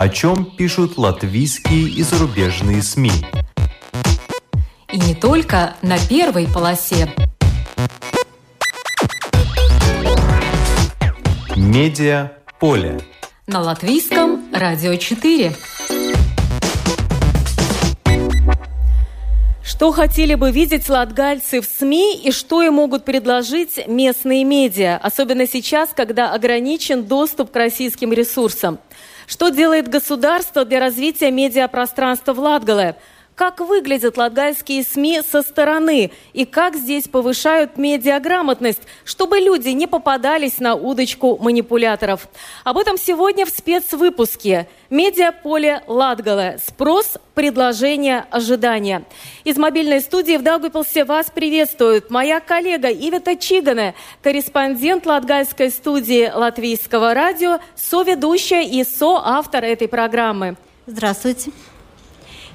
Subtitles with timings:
[0.00, 3.12] о чем пишут латвийские и зарубежные СМИ.
[4.90, 7.12] И не только на первой полосе.
[11.54, 13.02] Медиа поле.
[13.46, 15.54] На латвийском радио 4.
[19.62, 25.46] Что хотели бы видеть латгальцы в СМИ и что им могут предложить местные медиа, особенно
[25.46, 28.78] сейчас, когда ограничен доступ к российским ресурсам?
[29.30, 32.96] Что делает государство для развития медиапространства в Латгале?
[33.40, 40.58] Как выглядят латгальские СМИ со стороны и как здесь повышают медиаграмотность, чтобы люди не попадались
[40.58, 42.28] на удочку манипуляторов.
[42.64, 44.68] Об этом сегодня в спецвыпуске.
[44.90, 46.60] Медиаполе Латгале.
[46.66, 49.04] Спрос, предложение, ожидания.
[49.44, 57.14] Из мобильной студии в Даугапилсе вас приветствует моя коллега Ивета Чигане, корреспондент Латгальской студии Латвийского
[57.14, 60.56] радио, соведущая и соавтор этой программы.
[60.84, 61.52] Здравствуйте.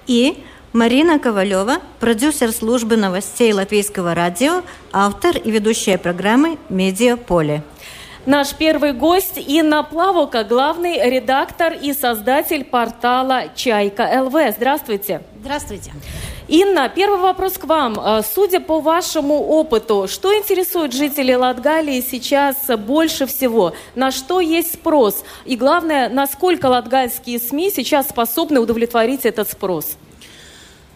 [0.05, 0.43] И
[0.75, 7.63] Марина Ковалева, продюсер службы новостей Латвийского радио, автор и ведущая программы «Медиаполе».
[8.25, 14.35] Наш первый гость Инна Плавока, главный редактор и создатель портала «Чайка ЛВ».
[14.57, 15.21] Здравствуйте.
[15.39, 15.93] Здравствуйте.
[16.49, 17.97] Инна, первый вопрос к вам.
[17.97, 23.71] А, судя по вашему опыту, что интересует жителей Латгалии сейчас больше всего?
[23.95, 25.23] На что есть спрос?
[25.45, 29.95] И главное, насколько латгальские СМИ сейчас способны удовлетворить этот спрос?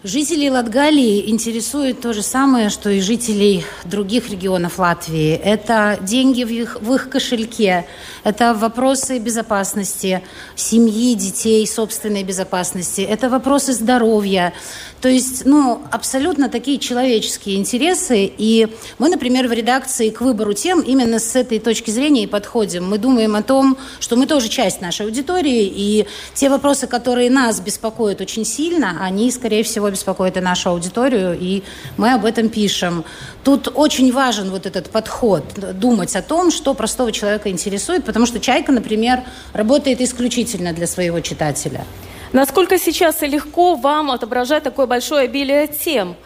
[0.02, 5.34] Жителей Латгалии интересует то же самое, что и жителей других регионов Латвии.
[5.34, 7.86] Это деньги в их, в их кошельке,
[8.24, 10.24] это вопросы безопасности,
[10.56, 14.54] семьи, детей, собственной безопасности, это вопросы здоровья.
[15.02, 18.32] То есть, ну, абсолютно такие человеческие интересы.
[18.38, 22.90] И мы, например, в редакции к выбору тем именно с этой точки зрения и подходим.
[22.90, 27.62] Мы думаем о том, что мы тоже часть нашей аудитории, и те вопросы, которые нас
[27.62, 31.64] беспокоят очень сильно, они, скорее всего, беспокоит и нашу аудиторию, и
[31.98, 33.06] мы об этом пишем.
[33.44, 35.44] Тут очень важен вот этот подход,
[35.80, 39.24] думать о том, что простого человека интересует, потому что «Чайка», например,
[39.54, 41.86] работает исключительно для своего читателя.
[42.32, 46.16] Насколько сейчас легко вам отображать такое большое обилие тем–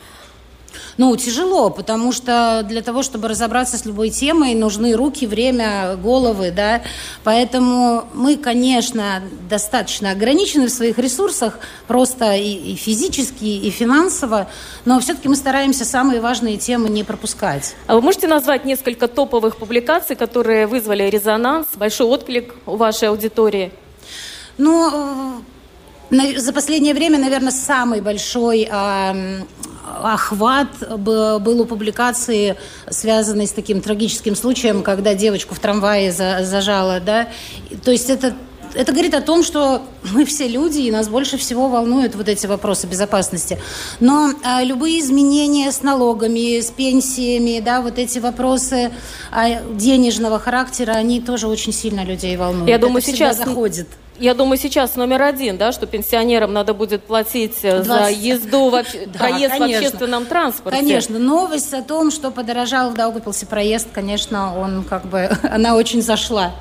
[0.98, 6.52] ну, тяжело, потому что для того, чтобы разобраться с любой темой, нужны руки, время, головы,
[6.52, 6.82] да.
[7.24, 14.48] Поэтому мы, конечно, достаточно ограничены в своих ресурсах, просто и, и физически, и финансово,
[14.86, 17.76] но все-таки мы стараемся самые важные темы не пропускать.
[17.88, 23.72] А вы можете назвать несколько топовых публикаций, которые вызвали резонанс, большой отклик у вашей аудитории?
[24.58, 25.42] Ну,
[26.38, 28.70] за последнее время, наверное, самый большой
[30.02, 32.56] охват был у публикации,
[32.90, 37.28] связанной с таким трагическим случаем, когда девочку в трамвае зажала, да.
[37.84, 38.34] То есть это
[38.76, 42.48] это говорит о том, что мы все люди, и нас больше всего волнуют вот эти
[42.48, 43.60] вопросы безопасности.
[44.00, 48.92] Но а, любые изменения с налогами, с пенсиями, да, вот эти вопросы
[49.32, 52.70] а, денежного характера, они тоже очень сильно людей волнуют.
[52.70, 53.88] Я думаю, Это сейчас заходит.
[54.20, 57.64] Я думаю, сейчас номер один, да, что пенсионерам надо будет платить 20...
[57.64, 59.60] Э, за езду, в, да, проезд конечно.
[59.60, 60.80] в общественном транспорте.
[60.80, 66.02] Конечно, новость о том, что подорожал в Даугапилсе проезд, конечно, он как бы, она очень
[66.02, 66.54] зашла.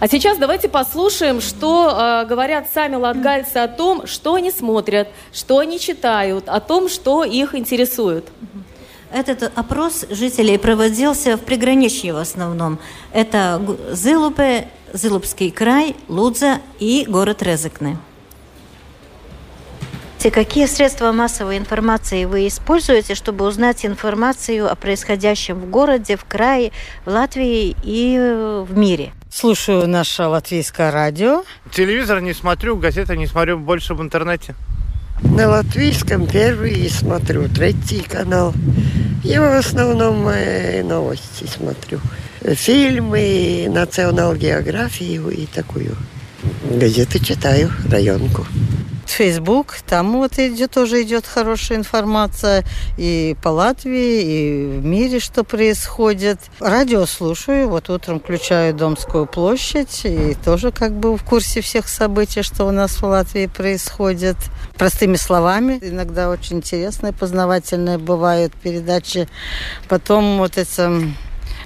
[0.00, 5.58] А сейчас давайте послушаем, что э, говорят сами латгальцы о том, что они смотрят, что
[5.58, 8.26] они читают, о том, что их интересует.
[9.12, 12.78] Этот опрос жителей проводился в приграничье в основном.
[13.12, 13.60] Это
[13.90, 17.96] Зылупе, Зылупский край, Лудза и город Резекне.
[20.30, 26.72] Какие средства массовой информации вы используете, чтобы узнать информацию о происходящем в городе, в крае,
[27.04, 29.12] в Латвии и в мире?
[29.30, 31.42] Слушаю наше латвийское радио.
[31.72, 34.54] Телевизор не смотрю, газеты не смотрю, больше в интернете.
[35.22, 38.52] На латвийском первый смотрю, третий канал.
[39.24, 41.98] Я в основном э, новости смотрю.
[42.44, 45.96] Фильмы, национал географию и такую.
[46.64, 48.46] Газеты читаю, районку.
[49.06, 52.64] Facebook, там вот идет, тоже идет хорошая информация
[52.96, 56.38] и по Латвии, и в мире, что происходит.
[56.58, 62.42] Радио слушаю, вот утром включаю Домскую площадь, и тоже как бы в курсе всех событий,
[62.42, 64.36] что у нас в Латвии происходит.
[64.76, 69.28] Простыми словами, иногда очень интересные, познавательные бывают передачи.
[69.88, 71.02] Потом вот это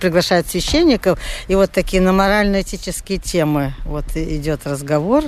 [0.00, 1.18] приглашают священников,
[1.48, 5.24] и вот такие на морально-этические темы вот идет разговор.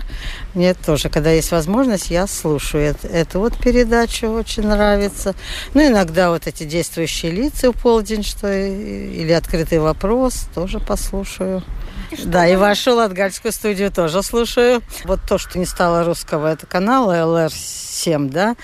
[0.55, 5.35] Мне тоже, когда есть возможность, я слушаю это, эту вот передачу, очень нравится.
[5.75, 11.63] Ну, иногда вот эти действующие лица в полдень, что или открытый вопрос, тоже послушаю.
[12.25, 14.83] Да, и вашу латгальскую студию тоже слушаю.
[15.05, 18.57] Вот то, что не стало русского, это канал ЛР-7, да,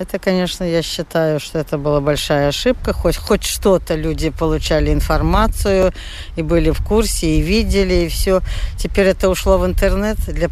[0.00, 2.94] это, конечно, я считаю, что это была большая ошибка.
[2.94, 5.92] Хоть, хоть что-то люди получали информацию
[6.36, 8.40] и были в курсе, и видели, и все.
[8.78, 10.16] Теперь это ушло в интернет.
[10.26, 10.48] Для,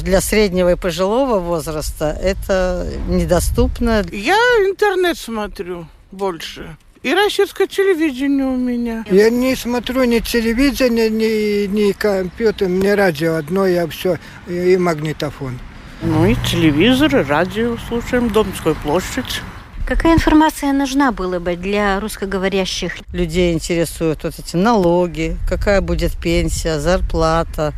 [0.00, 4.02] для среднего и пожилого возраста это недоступно.
[4.10, 6.78] Я интернет смотрю больше.
[7.02, 9.04] И российское телевидение у меня.
[9.10, 13.34] Я не смотрю ни телевидение, ни, ни компьютер, ни радио.
[13.34, 14.16] Одно я все,
[14.48, 15.58] и магнитофон.
[16.02, 19.40] Ну и телевизор, и радио слушаем, Домскую площадь.
[19.86, 22.96] Какая информация нужна была бы для русскоговорящих?
[23.12, 27.72] Людей интересуют вот эти налоги, какая будет пенсия, зарплата.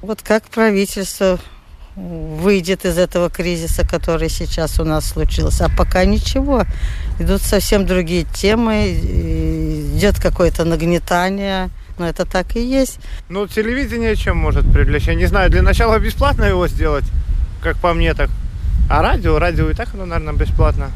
[0.00, 1.38] Вот как правительство
[1.94, 5.66] выйдет из этого кризиса, который сейчас у нас случился.
[5.66, 6.64] А пока ничего.
[7.20, 8.92] Идут совсем другие темы,
[9.94, 11.70] идет какое-то нагнетание.
[11.98, 12.98] Но это так и есть.
[13.28, 15.04] Ну, телевидение чем может привлечь?
[15.04, 17.04] Я не знаю, для начала бесплатно его сделать
[17.62, 18.30] как по мне так.
[18.90, 20.90] А радио, радио и так оно, наверное, бесплатно.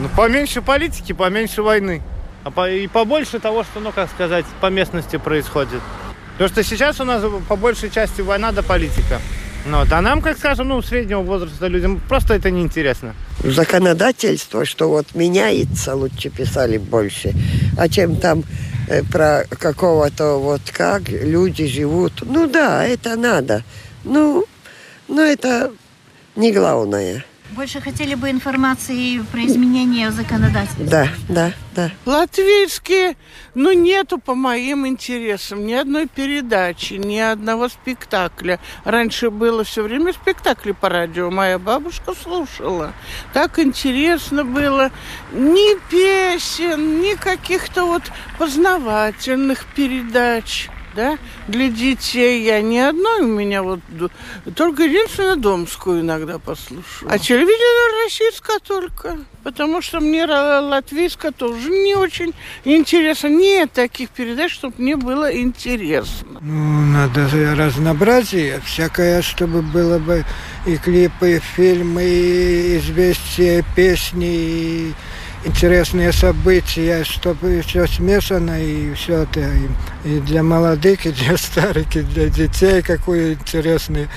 [0.00, 2.02] Ну, поменьше политики, поменьше войны.
[2.44, 5.80] А по, и побольше того, что, ну, как сказать, по местности происходит.
[6.32, 9.20] Потому что сейчас у нас по большей части война да политика.
[9.66, 9.92] Ну, вот.
[9.92, 13.14] А нам, как скажем, ну, среднего возраста людям просто это неинтересно.
[13.42, 17.32] Законодательство, что вот меняется, лучше писали больше.
[17.78, 18.42] А чем там
[18.88, 22.12] э, про какого-то вот как люди живут.
[22.22, 23.62] Ну да, это надо.
[24.04, 24.44] Ну,
[25.08, 25.72] ну это
[26.36, 27.24] не главное.
[27.50, 30.86] Больше хотели бы информации про изменения в законодательстве.
[30.86, 31.90] Да, да, да.
[32.04, 33.16] Латвийские,
[33.54, 38.58] ну, нету по моим интересам ни одной передачи, ни одного спектакля.
[38.84, 41.30] Раньше было все время спектакли по радио.
[41.30, 42.92] Моя бабушка слушала.
[43.32, 44.90] Так интересно было.
[45.32, 48.02] Ни песен, ни каких-то вот
[48.36, 51.18] познавательных передач да,
[51.48, 52.42] для детей.
[52.42, 53.80] Я не одной, у меня вот
[54.54, 57.10] только единственное домскую иногда послушаю.
[57.10, 62.32] А телевидение российское только, потому что мне латвийское тоже не очень
[62.64, 63.28] интересно.
[63.28, 66.38] Нет таких передач, чтобы мне было интересно.
[66.40, 70.24] Ну, надо разнообразие, всякое, чтобы было бы
[70.66, 74.92] и клипы, и фильмы, и известия, песни, и
[75.44, 79.40] интересные события, чтобы все смешано и все это
[80.04, 84.08] и для молодых, и для старых, и для детей, какую интересную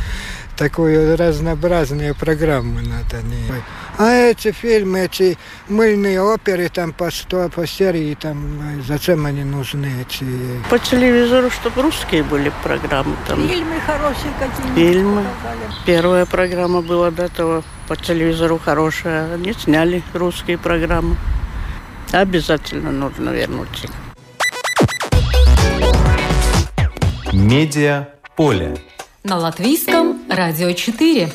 [0.57, 3.21] такую разнообразную программу надо.
[3.23, 3.63] Не.
[3.97, 5.37] А эти фильмы, эти
[5.69, 10.25] мыльные оперы там по сто, по серии, там зачем они нужны эти?
[10.69, 13.47] По телевизору, чтобы русские были программы там.
[13.47, 14.75] Фильмы хорошие какие-нибудь.
[14.75, 15.23] Фильмы.
[15.85, 19.33] Первая программа была до этого по телевизору хорошая.
[19.35, 21.15] Они сняли русские программы.
[22.11, 23.91] Обязательно нужно вернуть их.
[27.33, 28.77] Медиа поле.
[29.23, 31.29] На латвийском радио 4.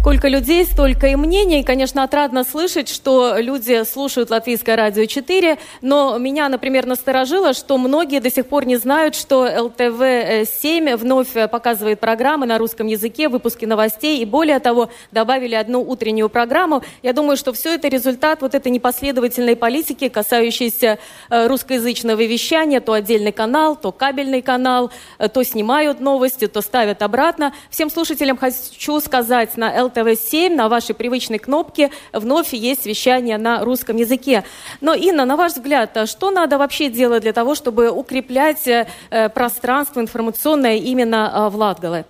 [0.00, 1.64] Сколько людей, столько и мнений.
[1.64, 8.20] конечно, отрадно слышать, что люди слушают Латвийское радио 4, но меня, например, насторожило, что многие
[8.20, 14.22] до сих пор не знают, что ЛТВ-7 вновь показывает программы на русском языке, выпуски новостей,
[14.22, 16.84] и более того, добавили одну утреннюю программу.
[17.02, 22.92] Я думаю, что все это результат вот этой непоследовательной политики, касающейся э, русскоязычного вещания, то
[22.92, 27.52] отдельный канал, то кабельный канал, э, то снимают новости, то ставят обратно.
[27.68, 33.64] Всем слушателям хочу сказать на ЛТВ ТВ-7 на вашей привычной кнопке вновь есть вещание на
[33.64, 34.44] русском языке.
[34.80, 38.86] Но, Инна, на ваш взгляд, а что надо вообще делать для того, чтобы укреплять э,
[39.34, 42.04] пространство информационное именно э, в Латгале?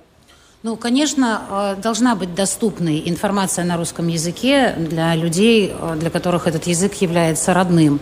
[0.65, 6.49] Ну, конечно, э, должна быть доступной информация на русском языке для людей, э, для которых
[6.49, 8.01] этот язык является родным.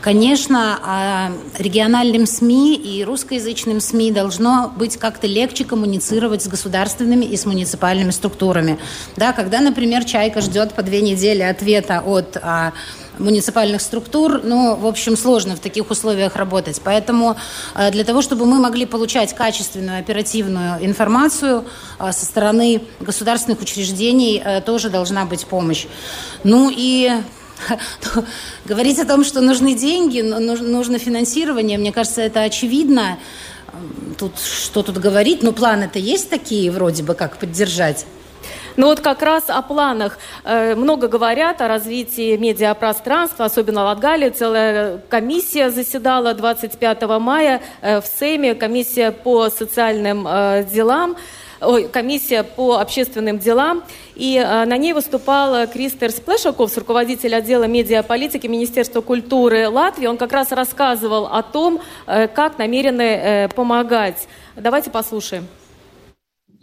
[0.00, 7.36] Конечно, а региональным СМИ и русскоязычным СМИ должно быть как-то легче коммуницировать с государственными и
[7.36, 8.78] с муниципальными структурами.
[9.16, 12.72] Да, когда, например, «Чайка» ждет по две недели ответа от а,
[13.18, 16.80] муниципальных структур, ну, в общем, сложно в таких условиях работать.
[16.84, 17.36] Поэтому
[17.74, 21.64] э, для того, чтобы мы могли получать качественную, оперативную информацию
[21.98, 25.86] э, со стороны государственных учреждений, э, тоже должна быть помощь.
[26.44, 27.12] Ну и
[28.64, 33.18] говорить о том, что нужны деньги, нужно финансирование, мне кажется, это очевидно.
[34.18, 35.42] Тут что тут говорить?
[35.42, 38.06] Ну, планы-то есть такие, вроде бы, как поддержать.
[38.78, 40.18] Ну вот как раз о планах.
[40.44, 44.28] Э, много говорят о развитии медиапространства, особенно в Латгалии.
[44.28, 51.16] Целая комиссия заседала 25 мая э, в Сейме, комиссия по социальным э, делам
[51.60, 53.82] ой, комиссия по общественным делам,
[54.14, 60.06] и э, на ней выступал Кристер Сплешаков, руководитель отдела медиаполитики Министерства культуры Латвии.
[60.06, 64.28] Он как раз рассказывал о том, э, как намерены э, помогать.
[64.54, 65.48] Давайте послушаем.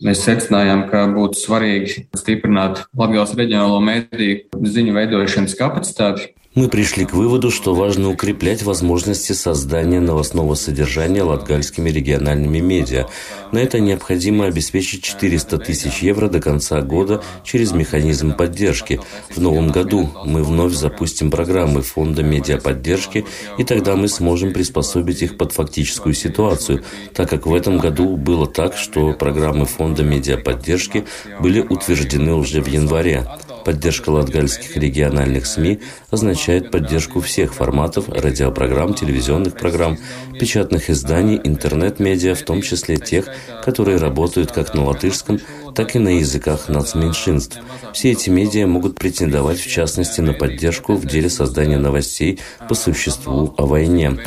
[0.03, 7.13] Mēs secinājām, ka būtu svarīgi stiprināt Latvijas reģionālo mediju ziņu veidošanas kapacitāti, мы пришли к
[7.13, 13.07] выводу, что важно укреплять возможности создания новостного содержания латгальскими региональными медиа.
[13.51, 19.01] На это необходимо обеспечить 400 тысяч евро до конца года через механизм поддержки.
[19.35, 23.25] В новом году мы вновь запустим программы Фонда медиаподдержки,
[23.57, 26.83] и тогда мы сможем приспособить их под фактическую ситуацию,
[27.13, 31.05] так как в этом году было так, что программы Фонда медиаподдержки
[31.41, 33.27] были утверждены уже в январе.
[33.65, 35.79] Поддержка латгальских региональных СМИ
[36.11, 39.97] означает поддержку всех форматов радиопрограмм, телевизионных программ,
[40.39, 43.27] печатных изданий, интернет-медиа, в том числе тех,
[43.63, 45.39] которые работают как на латышском,
[45.73, 47.57] так и на языках нацменьшинств.
[47.91, 53.55] Все эти медиа могут претендовать, в частности, на поддержку в деле создания новостей по существу
[53.57, 54.19] о войне.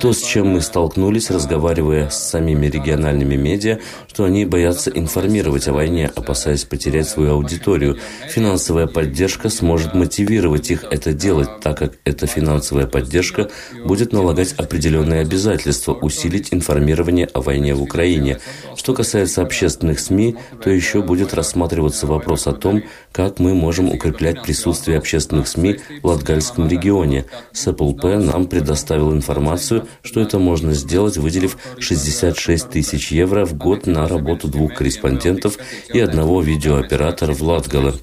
[0.00, 5.72] То, с чем мы столкнулись, разговаривая с самими региональными медиа, что они боятся информировать о
[5.72, 7.98] войне, опасаясь потерять свою аудиторию.
[8.28, 13.50] Финансовая поддержка сможет мотивировать их это делать, так как эта финансовая поддержка
[13.84, 18.38] будет налагать определенные обязательства усилить информирование о войне в Украине.
[18.76, 22.82] Что касается общественных СМИ, то еще будет рассматриваться вопрос о том,
[23.12, 27.26] как мы можем укреплять присутствие общественных СМИ в Латгальском регионе.
[27.52, 34.08] СПЛП нам предоставил информацию, что это можно сделать, выделив 66 тысяч евро в год на
[34.08, 35.58] работу двух корреспондентов
[35.92, 37.94] и одного видеооператора в Латгале.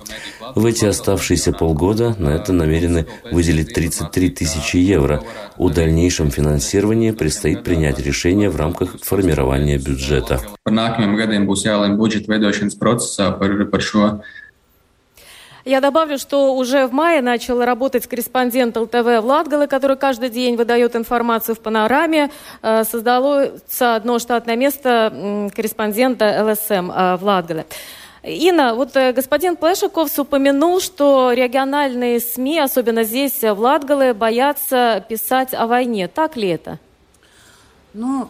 [0.55, 5.23] В эти оставшиеся полгода на это намерены выделить 33 тысячи евро.
[5.57, 10.41] О дальнейшем финансировании предстоит принять решение в рамках формирования бюджета.
[15.65, 20.95] Я добавлю, что уже в мае начал работать корреспондент ЛТВ Владгалы, который каждый день выдает
[20.95, 22.31] информацию в панораме.
[22.61, 27.65] Э, создалось одно штатное место корреспондента ЛСМ э, Владгалы.
[28.23, 35.67] Инна, вот э, господин Плешиков упомянул, что региональные СМИ, особенно здесь, в боятся писать о
[35.67, 36.07] войне.
[36.07, 36.79] Так ли это?
[37.93, 38.29] Ну,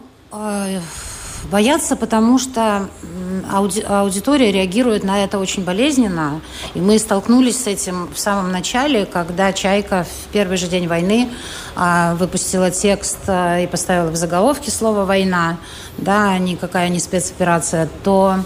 [1.51, 2.89] Боятся, потому что
[3.51, 6.41] ауди аудитория реагирует на это очень болезненно.
[6.74, 11.29] И мы столкнулись с этим в самом начале, когда «Чайка» в первый же день войны
[11.75, 15.58] а, выпустила текст а, и поставила в заголовке слово «война»,
[15.98, 18.38] да, никакая не спецоперация, то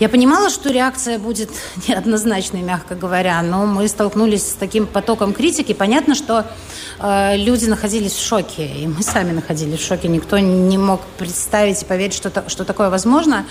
[0.00, 1.50] я понимала, что реакция будет
[1.88, 5.72] неоднозначной, мягко говоря, но мы столкнулись с таким потоком критики.
[5.72, 6.46] Понятно, что
[7.00, 10.08] э, люди находились в шоке, и мы сами находились в шоке.
[10.08, 13.44] Никто не мог представить и поверить, что, то, что такое возможно.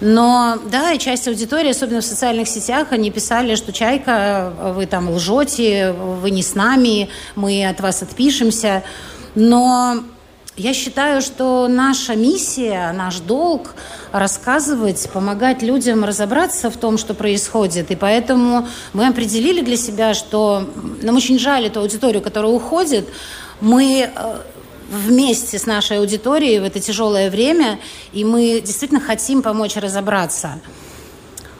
[0.00, 5.10] Но, да, и часть аудитории, особенно в социальных сетях, они писали, что «Чайка, вы там
[5.10, 8.84] лжете, вы не с нами, мы от вас отпишемся».
[9.34, 10.02] Но
[10.58, 13.74] я считаю, что наша миссия, наш долг
[14.12, 17.90] рассказывать, помогать людям разобраться в том, что происходит.
[17.90, 20.68] И поэтому мы определили для себя, что
[21.02, 23.08] нам очень жаль эту аудиторию, которая уходит.
[23.60, 24.36] Мы э,
[24.90, 27.78] вместе с нашей аудиторией в это тяжелое время,
[28.12, 30.60] и мы действительно хотим помочь разобраться.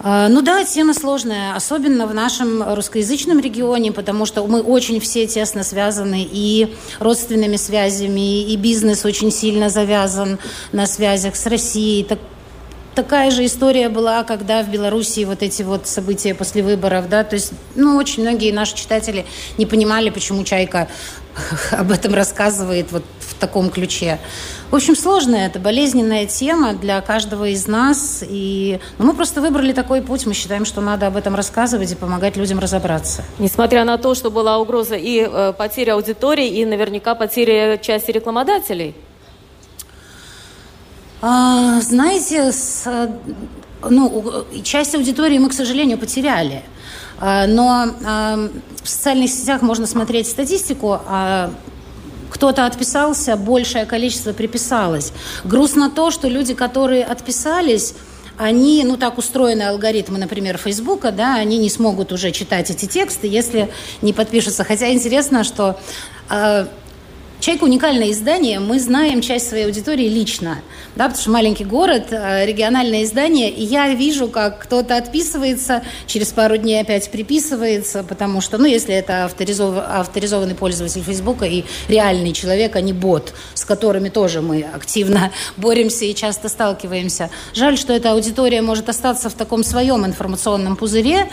[0.00, 5.26] А, ну да, тема сложная, особенно в нашем русскоязычном регионе, потому что мы очень все
[5.26, 10.38] тесно связаны и родственными связями, и бизнес очень сильно завязан
[10.70, 12.04] на связях с Россией.
[12.04, 12.20] Так,
[12.94, 17.34] такая же история была, когда в Белоруссии вот эти вот события после выборов, да, то
[17.34, 19.26] есть, ну, очень многие наши читатели
[19.56, 20.86] не понимали, почему Чайка
[21.72, 23.02] об этом рассказывает вот
[23.38, 24.18] в таком ключе.
[24.70, 28.24] В общем, сложная это болезненная тема для каждого из нас.
[28.28, 30.26] И ну, мы просто выбрали такой путь.
[30.26, 33.24] Мы считаем, что надо об этом рассказывать и помогать людям разобраться.
[33.38, 38.96] Несмотря на то, что была угроза и э, потеря аудитории, и наверняка потеря части рекламодателей.
[41.22, 42.88] А, знаете, с,
[43.88, 46.62] ну, часть аудитории мы, к сожалению, потеряли.
[47.20, 48.48] А, но а,
[48.82, 51.00] в социальных сетях можно смотреть статистику.
[51.06, 51.52] А
[52.30, 55.12] кто-то отписался, большее количество приписалось.
[55.44, 57.94] Грустно то, что люди, которые отписались,
[58.36, 63.26] они, ну так устроены алгоритмы, например, Фейсбука, да, они не смогут уже читать эти тексты,
[63.26, 63.68] если
[64.00, 64.62] не подпишутся.
[64.62, 65.78] Хотя интересно, что
[66.30, 66.66] э,
[67.40, 70.58] Чайка уникальное издание, мы знаем часть своей аудитории лично,
[70.96, 76.32] да, потому что маленький город, э, региональное издание, и я вижу, как кто-то отписывается, через
[76.32, 79.76] пару дней опять приписывается, потому что, ну, если это авторизов...
[79.78, 86.06] авторизованный пользователь Фейсбука и реальный человек, а не бот, с которыми тоже мы активно боремся
[86.06, 87.30] и часто сталкиваемся.
[87.54, 91.28] Жаль, что эта аудитория может остаться в таком своем информационном пузыре,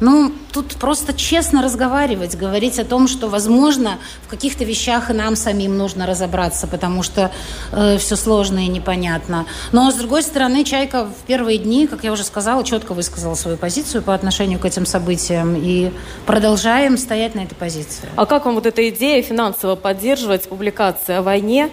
[0.00, 5.36] ну, тут просто честно разговаривать, говорить о том, что, возможно, в каких-то вещах и нам
[5.36, 7.30] самим нужно разобраться, потому что
[7.72, 9.46] э, все сложно и непонятно.
[9.72, 13.56] Но, с другой стороны, Чайка в первые дни, как я уже сказала, четко высказала свою
[13.56, 15.90] позицию по отношению к этим событиям, и
[16.26, 18.08] продолжаем стоять на этой позиции.
[18.16, 21.70] А как вам вот эта идея финансово поддерживать публикации о войне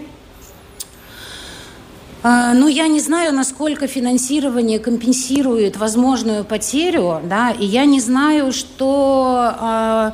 [2.27, 9.53] ну, я не знаю, насколько финансирование компенсирует возможную потерю, да, и я не знаю, что
[9.59, 10.11] э,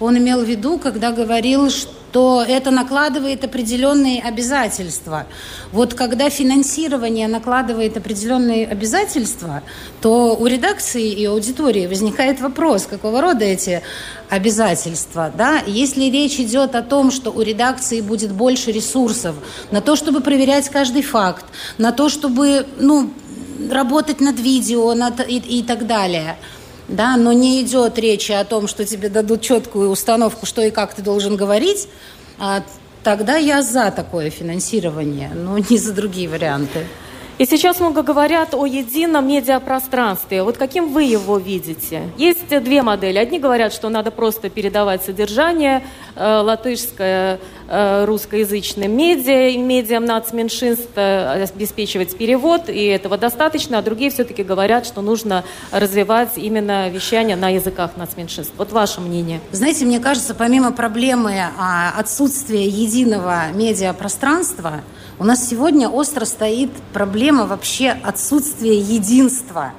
[0.00, 5.26] он имел в виду, когда говорил, что то это накладывает определенные обязательства.
[5.72, 9.62] Вот когда финансирование накладывает определенные обязательства,
[10.02, 13.82] то у редакции и аудитории возникает вопрос, какого рода эти
[14.28, 15.32] обязательства.
[15.36, 15.62] Да?
[15.66, 19.34] Если речь идет о том, что у редакции будет больше ресурсов
[19.70, 21.46] на то, чтобы проверять каждый факт,
[21.78, 23.10] на то, чтобы ну,
[23.70, 26.36] работать над видео над, и, и так далее–
[26.88, 30.94] да, но не идет речи о том, что тебе дадут четкую установку, что и как
[30.94, 31.88] ты должен говорить,
[32.38, 32.62] а
[33.02, 36.86] тогда я за такое финансирование, но не за другие варианты.
[37.38, 40.42] И сейчас много говорят о едином медиапространстве.
[40.42, 42.02] Вот каким вы его видите?
[42.18, 43.18] Есть две модели.
[43.18, 45.82] Одни говорят, что надо просто передавать содержание
[46.14, 53.78] э, латышское, э, русскоязычным медиа, медиам нацменьшинств, э, обеспечивать перевод, и этого достаточно.
[53.78, 58.52] А другие все-таки говорят, что нужно развивать именно вещание на языках нацменьшинств.
[58.58, 59.40] Вот ваше мнение.
[59.52, 64.82] Знаете, мне кажется, помимо проблемы а, отсутствия единого медиапространства,
[65.18, 69.72] у нас сегодня остро стоит проблема вообще отсутствия единства.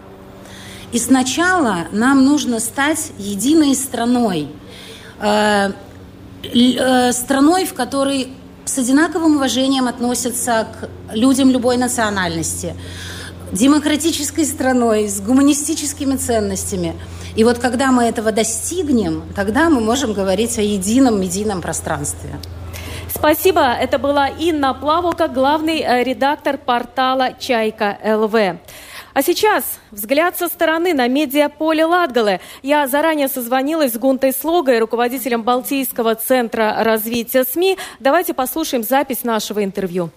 [0.91, 4.47] И сначала нам нужно стать единой страной.
[5.19, 5.71] Э,
[6.43, 8.29] э, страной, в которой
[8.65, 12.75] с одинаковым уважением относятся к людям любой национальности,
[13.51, 16.95] демократической страной, с гуманистическими ценностями.
[17.35, 22.39] И вот когда мы этого достигнем, тогда мы можем говорить о едином медийном пространстве.
[23.23, 23.61] Спасибо.
[23.61, 28.35] Это была Инна Плавока, главный э, редактор портала «Чайка ЛВ».
[29.13, 32.41] А сейчас взгляд со стороны на медиаполе Латгалы.
[32.63, 37.77] Я заранее созвонилась с Гунтой Слогой, руководителем Балтийского центра развития СМИ.
[38.01, 40.11] Давайте послушаем запись нашего интервью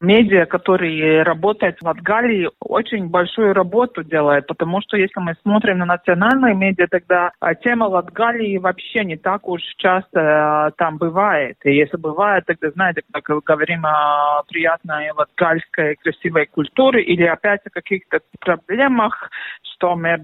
[0.00, 5.86] медиа, который работает в Латгалии, очень большую работу делает, потому что если мы смотрим на
[5.86, 11.56] национальные медиа, тогда а, тема Латгалии вообще не так уж часто а, там бывает.
[11.64, 17.70] И если бывает, тогда, знаете, как говорим о приятной латгальской красивой культуре или опять о
[17.70, 19.30] каких-то проблемах,
[19.62, 20.20] что мэр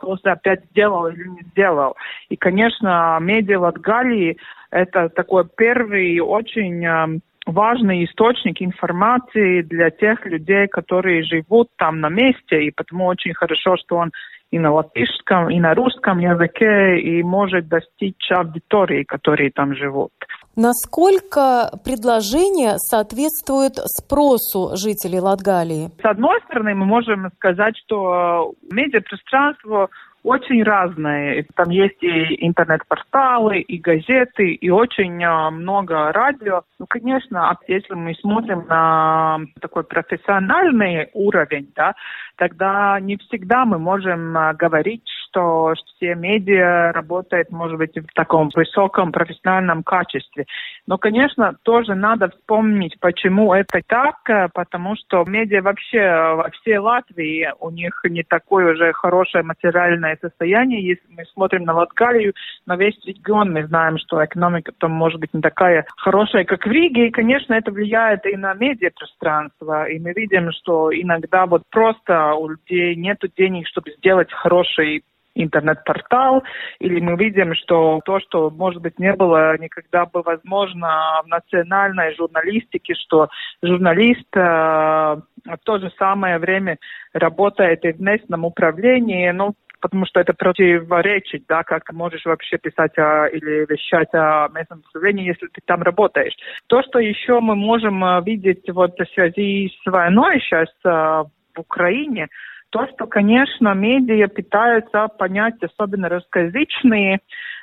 [0.00, 1.96] просто опять сделал или не сделал.
[2.28, 4.38] И, конечно, медиа Латгалии
[4.70, 12.64] это такой первый очень важный источник информации для тех людей, которые живут там на месте,
[12.64, 14.12] и потому очень хорошо, что он
[14.50, 20.12] и на латышском, и на русском языке, и может достичь аудитории, которые там живут.
[20.54, 25.90] Насколько предложение соответствует спросу жителей Латгалии?
[26.00, 29.88] С одной стороны, мы можем сказать, что медиапространство
[30.24, 31.46] очень разные.
[31.54, 36.62] Там есть и интернет-порталы, и газеты, и очень а, много радио.
[36.78, 41.94] Ну, конечно, если мы смотрим на такой профессиональный уровень, да,
[42.36, 48.50] тогда не всегда мы можем а, говорить, что все медиа работают, может быть, в таком
[48.54, 50.46] высоком профессиональном качестве.
[50.86, 56.00] Но, конечно, тоже надо вспомнить, почему это так, э, потому что медиа вообще
[56.36, 60.86] во всей Латвии, у них не такое уже хорошее материальное состояние.
[60.86, 62.34] Если мы смотрим на Латгалию,
[62.66, 66.70] на весь регион, мы знаем, что экономика там может быть не такая хорошая, как в
[66.70, 69.88] Риге, и, конечно, это влияет и на медиапространство.
[69.88, 75.02] И мы видим, что иногда вот просто у людей нет денег, чтобы сделать хороший
[75.34, 76.42] интернет-портал,
[76.78, 82.14] или мы видим, что то, что, может быть, не было никогда бы возможно в национальной
[82.14, 83.28] журналистике, что
[83.62, 86.78] журналист э, в то же самое время
[87.12, 92.56] работает и в местном управлении, ну, потому что это противоречит, да, как ты можешь вообще
[92.56, 96.34] писать о, или вещать о местном управлении, если ты там работаешь.
[96.68, 101.60] То, что еще мы можем э, видеть вот в связи с войной сейчас э, в
[101.60, 102.28] Украине,
[102.74, 107.20] то, что, конечно, медиа пытаются понять, особенно русскоязычные,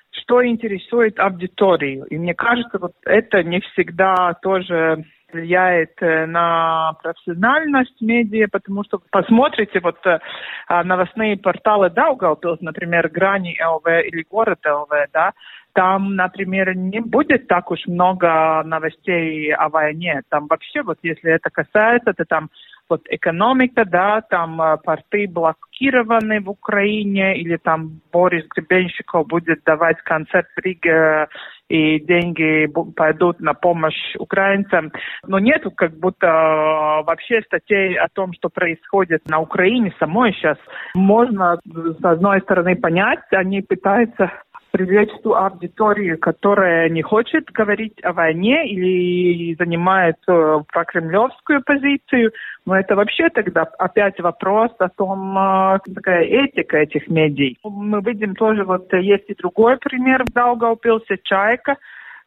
[0.09, 2.05] что интересует аудиторию.
[2.05, 9.01] И мне кажется, вот это не всегда тоже влияет э, на профессиональность медиа, потому что
[9.11, 10.19] посмотрите вот э,
[10.67, 15.33] а, новостные порталы Даугавпилс, например, Грани ЛВ или Город ЛВ, да,
[15.73, 20.21] там, например, не будет так уж много новостей о войне.
[20.29, 22.49] Там вообще, вот если это касается, то там
[22.91, 29.97] вот экономика, да, там э, порты блокированы в Украине, или там Борис Гребенщиков будет давать
[30.03, 31.27] концерт в Риге,
[31.69, 34.91] и деньги пойдут на помощь украинцам.
[35.25, 40.57] Но нету как будто э, вообще статей о том, что происходит на Украине самой сейчас.
[40.93, 44.31] Можно, с одной стороны, понять, они пытаются
[44.71, 52.31] привлечь ту аудиторию, которая не хочет говорить о войне или занимает э, прокремлевскую позицию.
[52.65, 57.57] Но это вообще тогда опять вопрос о том, э, какая этика этих медий.
[57.63, 61.75] Мы видим тоже, вот есть и другой пример в Даугавпилсе, «Чайка»,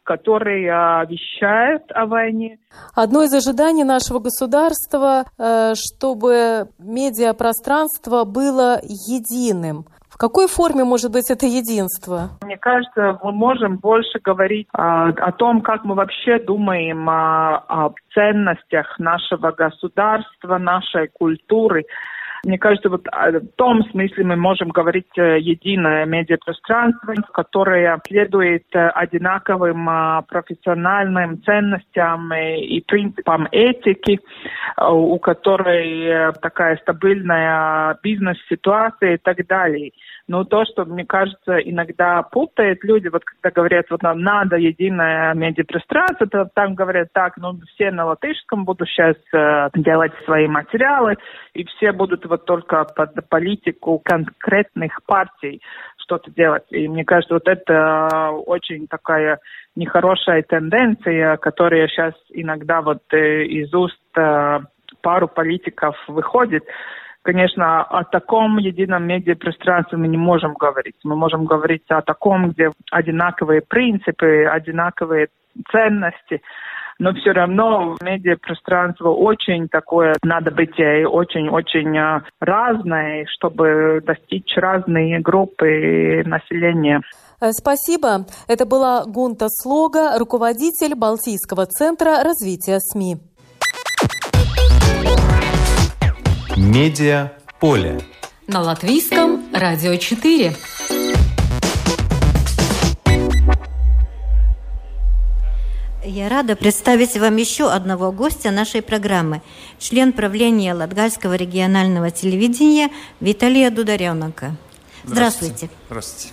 [0.04, 2.58] который э, вещает о войне.
[2.94, 9.86] Одно из ожиданий нашего государства, э, чтобы медиапространство было единым.
[10.14, 12.30] В какой форме может быть это единство?
[12.42, 17.94] Мне кажется, мы можем больше говорить а, о том, как мы вообще думаем о, о
[18.14, 21.84] ценностях нашего государства, нашей культуры.
[22.44, 28.64] Мне кажется, вот а, в том смысле мы можем говорить э, единое медиапространство, которое следует
[28.74, 34.20] э, одинаковым а, профессиональным ценностям и принципам этики,
[34.76, 39.92] э, у которой такая стабильная бизнес-ситуация и так далее.
[40.26, 45.34] Но то, что, мне кажется, иногда путает люди, вот когда говорят, вот нам надо единое
[45.34, 51.16] медиапространство, то там говорят так, ну все на латышском будут сейчас э, делать свои материалы,
[51.52, 55.60] и все будут вот только под политику конкретных партий
[55.98, 56.64] что-то делать.
[56.70, 59.40] И мне кажется, вот это очень такая
[59.76, 64.60] нехорошая тенденция, которая сейчас иногда вот э, из уст э,
[65.02, 66.64] пару политиков выходит,
[67.24, 70.96] Конечно, о таком едином медиапространстве мы не можем говорить.
[71.04, 75.28] Мы можем говорить о таком, где одинаковые принципы, одинаковые
[75.72, 76.42] ценности,
[76.98, 86.22] но все равно медиапространство очень такое, надо быть очень-очень а, разное, чтобы достичь разные группы
[86.26, 87.00] населения.
[87.40, 88.26] Э, спасибо.
[88.48, 93.16] Это была Гунта Слога, руководитель Балтийского центра развития СМИ.
[96.56, 98.00] Медиа поле.
[98.46, 100.54] На латвийском радио 4.
[106.04, 109.42] Я рада представить вам еще одного гостя нашей программы,
[109.80, 114.54] член правления Латгальского регионального телевидения Виталия Дударенко.
[115.02, 115.68] Здравствуйте.
[115.88, 116.32] Здравствуйте.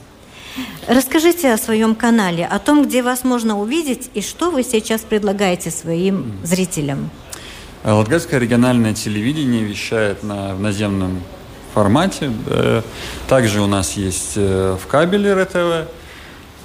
[0.87, 5.71] Расскажите о своем канале, о том, где вас можно увидеть и что вы сейчас предлагаете
[5.71, 7.09] своим зрителям.
[7.83, 11.21] Э, Латгальское региональное телевидение вещает на, в наземном
[11.73, 12.31] формате.
[13.27, 15.89] Также у нас есть э, в кабеле РТВ.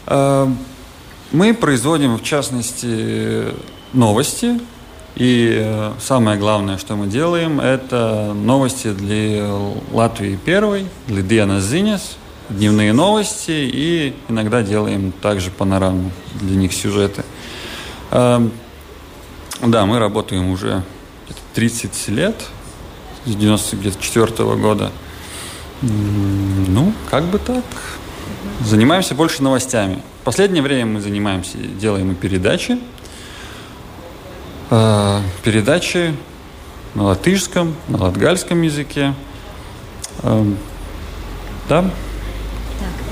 [0.08, 0.48] Э,
[1.32, 3.44] мы производим, в частности,
[3.92, 4.60] новости.
[5.14, 9.48] И самое главное, что мы делаем, это новости для
[9.90, 12.18] Латвии первой, для Диана Зинес,
[12.50, 17.24] дневные новости, и иногда делаем также панораму для них сюжеты.
[18.10, 18.42] Да,
[19.62, 20.82] мы работаем уже
[21.56, 22.34] 30 лет,
[23.24, 24.92] с 94 -го года.
[25.80, 27.64] Ну, как бы так.
[28.60, 30.02] Занимаемся больше новостями.
[30.20, 32.78] В последнее время мы занимаемся, делаем и передачи.
[34.68, 36.14] Э, передачи
[36.94, 39.14] на латышском, на латгальском языке.
[40.22, 40.42] Да.
[41.68, 41.86] Так,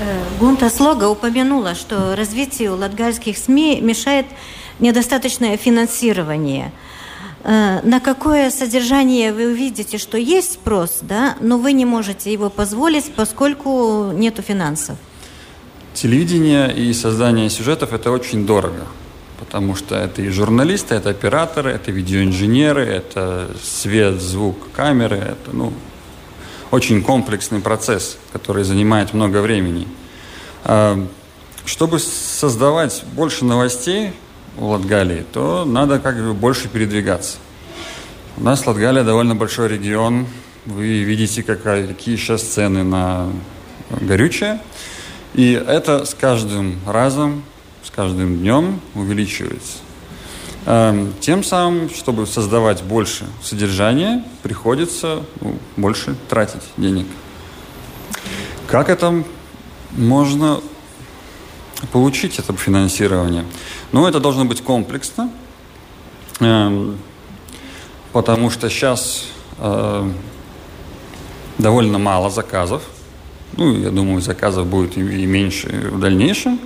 [0.01, 4.27] э, Гунта Слога упомянула, что развитию латгальских СМИ мешает
[4.79, 6.71] недостаточное финансирование–
[7.45, 13.13] на какое содержание вы увидите, что есть спрос, да, но вы не можете его позволить,
[13.13, 14.97] поскольку нету финансов.
[15.93, 18.87] Телевидение и создание сюжетов– это очень дорого,
[19.39, 25.71] потому что это и журналисты, это операторы, это видеоинженеры, это свет, звук, камеры, это ну,
[26.71, 29.87] очень комплексный процесс, который занимает много времени.
[30.63, 30.99] А,
[31.63, 34.13] чтобы создавать больше новостей,
[34.57, 37.37] Латгалии, то надо как бы больше передвигаться.
[38.37, 40.27] У нас Латгалия довольно большой регион.
[40.65, 43.29] Вы видите, какая, какие сейчас цены на
[43.89, 44.59] горючее.
[45.33, 47.43] И это с каждым разом,
[47.83, 49.77] с каждым днем увеличивается.
[50.65, 57.05] Эм, тем самым, чтобы создавать больше содержания, приходится ну, больше тратить денег.
[58.67, 59.23] Как это
[59.91, 60.61] можно
[61.91, 63.45] получить это финансирование.
[63.91, 65.31] Но это должно быть комплексно,
[66.39, 66.97] эм,
[68.11, 69.25] потому что сейчас
[69.57, 70.11] э,
[71.57, 72.83] довольно мало заказов.
[73.57, 76.59] Ну, я думаю, заказов будет и меньше в дальнейшем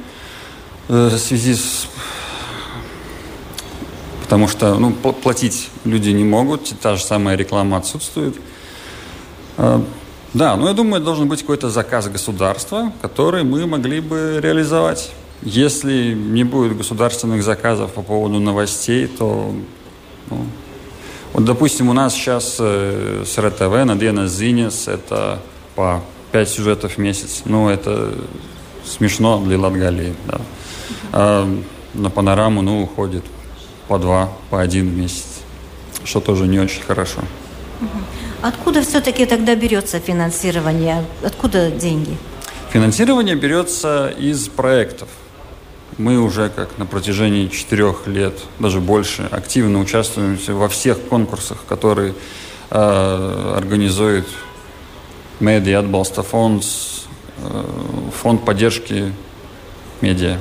[0.88, 1.88] э, в связи с
[4.29, 8.36] потому что ну, платить люди не могут, та же самая реклама отсутствует.
[10.33, 15.11] Да, но я думаю, должен быть какой-то заказ государства, который мы могли бы реализовать.
[15.41, 19.53] Если не будет государственных заказов по поводу новостей, то,
[20.29, 20.45] ну,
[21.33, 25.39] вот, допустим, у нас сейчас э, с РТВ на Диана Зинес это
[25.75, 27.43] по 5 сюжетов в месяц.
[27.45, 28.13] Ну, это
[28.85, 30.41] смешно для Латгалии, да.
[31.11, 31.49] А
[31.93, 33.23] на панораму, ну, уходит
[33.87, 35.25] по два, по один в месяц,
[36.03, 37.21] что тоже не очень хорошо.
[38.41, 41.04] Откуда все-таки тогда берется финансирование?
[41.23, 42.17] Откуда деньги?
[42.71, 45.10] Финансирование берется из проектов.
[45.97, 52.13] Мы уже как на протяжении четырех лет, даже больше, активно участвуем во всех конкурсах, которые
[52.69, 54.25] э, организует
[55.41, 56.63] Медиа Atbalsta фонд,
[57.39, 57.63] э,
[58.21, 59.13] фонд поддержки
[59.99, 60.38] медиа.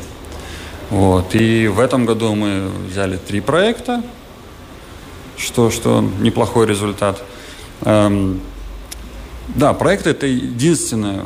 [0.91, 1.35] Вот.
[1.35, 4.05] И в этом году мы взяли три проекта,
[5.37, 7.21] что, что неплохой результат–
[7.81, 11.25] да, проект это единственное,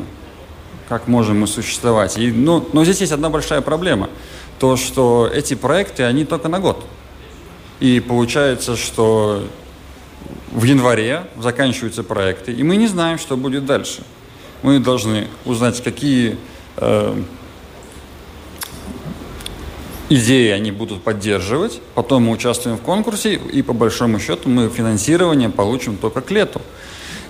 [0.87, 2.17] как можем мы существовать.
[2.17, 4.09] И, ну, но здесь есть одна большая проблема.
[4.59, 6.85] То, что эти проекты, они только на год.
[7.79, 9.43] И получается, что
[10.51, 14.03] в январе заканчиваются проекты, и мы не знаем, что будет дальше.
[14.61, 16.37] Мы должны узнать, какие
[16.77, 17.21] э,
[20.15, 25.49] идеи они будут поддерживать, потом мы участвуем в конкурсе, и по большому счету мы финансирование
[25.49, 26.61] получим только к лету.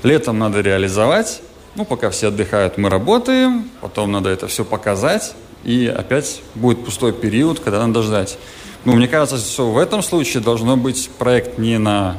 [0.03, 1.41] Летом надо реализовать,
[1.75, 7.13] ну, пока все отдыхают, мы работаем, потом надо это все показать, и опять будет пустой
[7.13, 8.37] период, когда надо ждать.
[8.85, 12.17] Ну, мне кажется, что в этом случае должно быть проект не на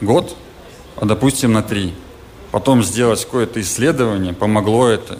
[0.00, 0.36] год,
[0.96, 1.94] а, допустим, на три.
[2.50, 5.18] Потом сделать какое-то исследование, помогло это,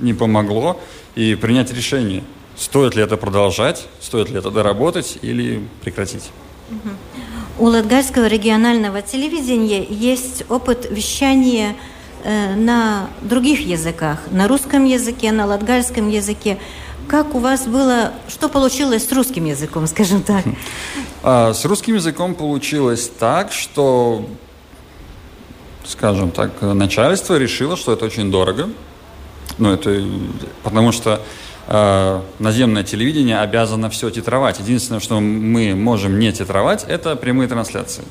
[0.00, 0.80] не помогло,
[1.14, 2.24] и принять решение–
[2.56, 6.30] Стоит ли это продолжать, стоит ли это доработать или прекратить?
[7.58, 11.76] У Латгальского регионального телевидения есть опыт вещания
[12.24, 16.58] э, на других языках, на русском языке, на латгальском языке.
[17.06, 20.44] Как у вас было, что получилось с русским языком, скажем так?
[21.22, 24.28] А, с русским языком получилось так, что,
[25.86, 28.70] скажем так, начальство решило, что это очень дорого.
[29.58, 30.02] Ну, это
[30.64, 31.20] потому что
[31.66, 34.58] наземное телевидение обязано все титровать.
[34.60, 38.04] Единственное, что мы можем не титровать, это прямые трансляции.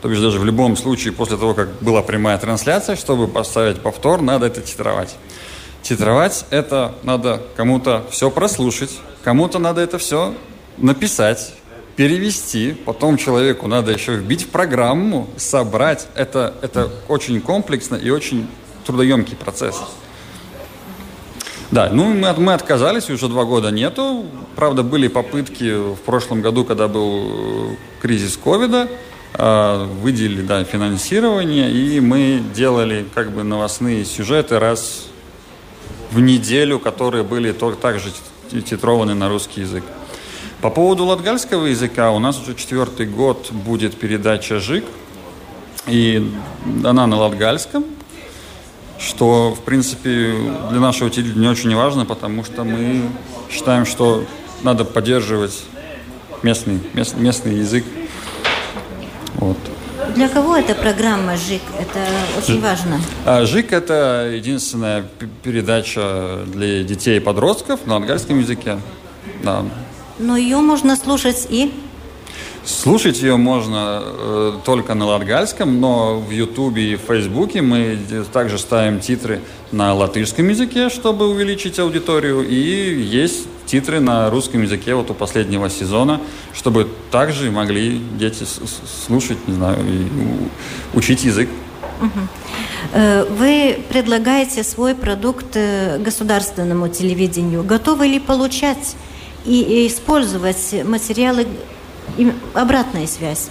[0.00, 4.20] То есть даже в любом случае, после того, как была прямая трансляция, чтобы поставить повтор,
[4.20, 5.16] надо это титровать.
[5.82, 8.90] Титровать– это надо кому-то все прослушать,
[9.22, 10.34] кому-то надо это все
[10.76, 11.54] написать,
[11.96, 16.06] перевести, потом человеку надо еще вбить в программу, собрать.
[16.14, 18.48] Это, это очень комплексно и очень
[18.84, 19.80] трудоемкий процесс.
[21.70, 24.26] Да, ну мы, мы отказались, уже два года нету.
[24.54, 28.88] Правда, были попытки в прошлом году, когда был э, кризис ковида,
[29.36, 35.06] а, выделили да, финансирование, и мы делали как бы новостные сюжеты раз
[36.12, 38.12] в неделю, которые были также
[38.50, 39.82] титрованы на русский язык.
[40.60, 44.84] По поводу латгальского языка, у нас уже четвертый год будет передача «Жик»,
[45.88, 46.32] и
[46.84, 47.84] она на латгальском,
[48.98, 50.34] что, в принципе,
[50.70, 53.02] для нашего телевидения очень важно, потому что мы
[53.50, 54.24] считаем, что
[54.62, 55.64] надо поддерживать
[56.42, 57.84] местный, мест, местный язык.
[59.36, 59.56] Вот.
[60.14, 61.62] Для кого эта программа ЖИК?
[61.78, 62.00] Это
[62.38, 63.00] очень важно.
[63.24, 65.04] А, ЖИК– это единственная
[65.42, 68.78] передача для детей и подростков на английском языке.
[69.42, 69.64] Да.
[70.18, 71.72] Но ее можно слушать и
[72.64, 77.98] Слушать ее можно э, только на латгальском, но в Ютубе и в Фейсбуке мы
[78.32, 84.94] также ставим титры на латышском языке, чтобы увеличить аудиторию, и есть титры на русском языке
[84.94, 86.22] вот у последнего сезона,
[86.54, 88.44] чтобы также могли дети
[89.06, 91.50] слушать, не знаю, и учить язык.
[92.94, 97.62] Э, вы предлагаете свой продукт э, государственному телевидению.
[97.62, 98.96] Готовы ли получать
[99.44, 101.46] и использовать материалы
[102.54, 103.50] обратная связь?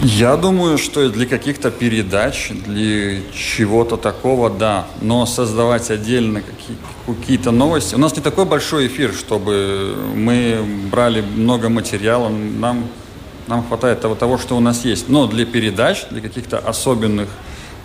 [0.00, 4.86] Я думаю, что для каких-то передач, для чего-то такого, да.
[5.00, 6.42] Но создавать отдельно
[7.06, 7.94] какие-то новости...
[7.94, 12.28] У нас не такой большой эфир, чтобы мы брали много материала.
[12.28, 12.84] Нам,
[13.46, 15.08] нам хватает того, того, что у нас есть.
[15.08, 17.28] Но для передач, для каких-то особенных,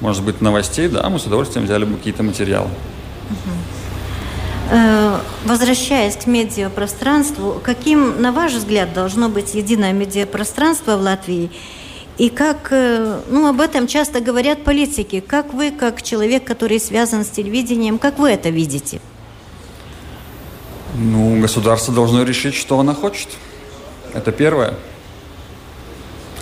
[0.01, 2.69] может быть, новостей, да, мы с удовольствием взяли бы какие-то материалы.
[3.29, 3.34] Э,
[5.45, 11.51] возвращаясь к медиапространству, каким, на ваш взгляд, должно быть единое медиапространство в Латвии?
[12.17, 15.21] И как, э, ну, об этом часто говорят политики.
[15.21, 19.01] Как вы, как человек, который связан с телевидением, как вы это видите?
[20.95, 23.29] Ну, государство должно решить, что оно хочет.
[24.13, 24.75] Это первое.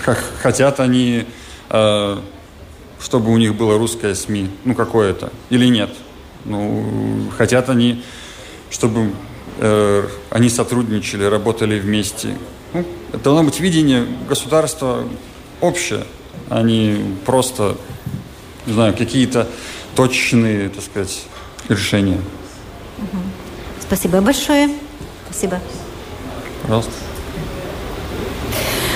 [0.03, 1.25] Как хотят они,
[1.69, 2.17] э,
[2.99, 5.91] чтобы у них было русское СМИ, ну, какое-то, или нет.
[6.45, 8.03] Ну, хотят они
[8.69, 9.11] чтобы
[9.57, 12.35] э, они сотрудничали, работали вместе.
[12.73, 15.03] Ну, это должно быть видение государства
[15.61, 16.03] общее,
[16.49, 17.77] а не просто,
[18.65, 19.47] не знаю, какие-то
[19.95, 21.23] точные, так сказать,
[21.67, 22.19] решения.
[23.81, 24.69] Спасибо большое.
[25.29, 25.59] Спасибо.
[26.63, 27.08] Пожалуйста.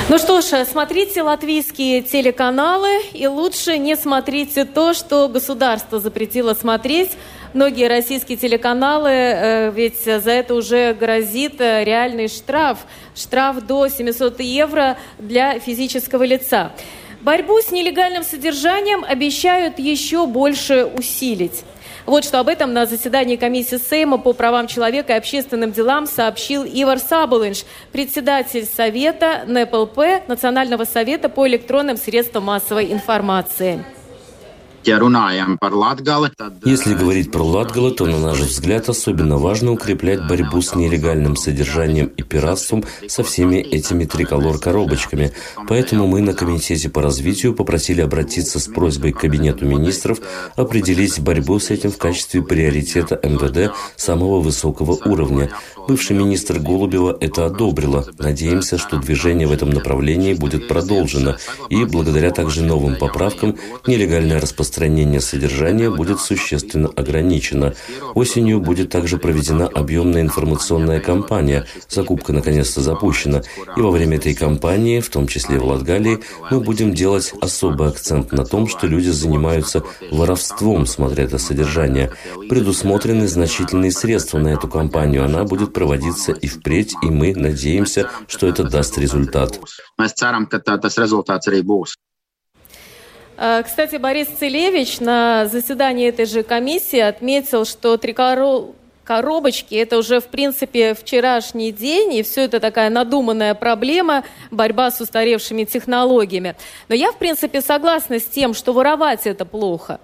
[0.10, 7.12] Ну что ж, смотрите латвийские телеканалы и лучше не смотрите то, что государство запретило смотреть.
[7.54, 12.80] Многие российские телеканалы, э, ведь за это уже грозит э, реальный штраф.
[13.16, 16.74] Штраф до 700 евро для физического лица.
[17.22, 21.64] Борьбу с нелегальным содержанием обещают еще больше усилить.
[22.06, 26.66] Вот что об этом на заседании комиссии Сейма по правам человека и общественным делам сообщил
[26.66, 27.64] Ивар Сабулинш,
[27.94, 33.86] председатель Совета НПЛП, Национального совета по электронным средствам массовой информации.
[36.66, 42.08] Если говорить про Латгалы, то, на наш взгляд, особенно важно укреплять борьбу с нелегальным содержанием
[42.08, 45.32] и пиратством со всеми этими триколор-коробочками.
[45.70, 50.20] Поэтому мы на Комитете по развитию попросили обратиться с просьбой к Кабинету министров
[50.58, 55.50] определить борьбу с этим в качестве приоритета МВД самого высокого уровня.
[55.88, 58.06] Бывший министр Голубева это одобрила.
[58.20, 61.38] Надеемся, что движение в этом направлении будет продолжено.
[61.70, 67.76] И благодаря также новым поправкам нелегальное распространение распространение содержания будет существенно ограничено.
[68.16, 71.66] Осенью будет также проведена объемная информационная кампания.
[71.90, 73.44] Закупка наконец-то запущена.
[73.78, 78.32] И во время этой кампании, в том числе в Латгалии, мы будем делать особый акцент
[78.32, 82.10] на том, что люди занимаются воровством, смотря это содержание.
[82.50, 85.24] Предусмотрены значительные средства на эту кампанию.
[85.24, 89.60] Она будет проводиться и впредь, и мы надеемся, что это даст результат.
[90.02, 91.94] Mēs ceram, ka tā, tas rezultāts arī būs.
[91.94, 92.14] Э,
[93.36, 100.26] кстати, Борис Целевич на заседании этой же комиссии отметил, что триколор коробочки– это уже, в
[100.26, 106.56] принципе, вчерашний день, и все это такая надуманная проблема, борьба с устаревшими технологиями.
[106.88, 110.00] Но я, в принципе, согласна с тем, что воровать– это плохо.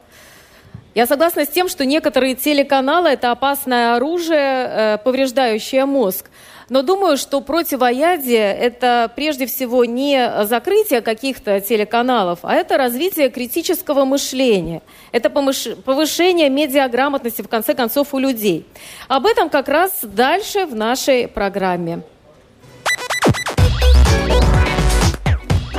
[0.96, 6.30] Я согласна с тем, что некоторые телеканалы– это опасное оружие, э, повреждающее мозг.
[6.70, 14.06] Но думаю, что противоядие– это прежде всего не закрытие каких-то телеканалов, а это развитие критического
[14.06, 14.82] мышления.
[15.12, 18.66] Это повышение медиаграмотности, в конце концов, у людей.
[19.08, 22.02] Об этом как раз дальше в нашей программе.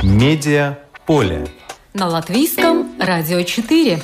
[0.03, 1.47] Медиа поле.
[1.93, 3.99] На латвийском радио 4.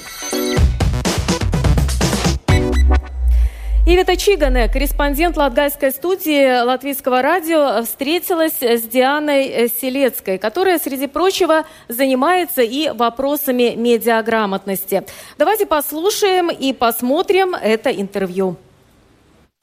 [3.90, 12.64] Ивита Чигане, корреспондент Латгальской студии Латвийского радио, встретилась с Дианой Селецкой, которая, среди прочего, занимается
[12.64, 15.06] и вопросами медиаграмотности.
[15.38, 18.58] Давайте послушаем и посмотрим это интервью.